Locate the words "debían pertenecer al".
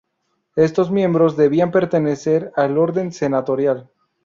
1.37-2.79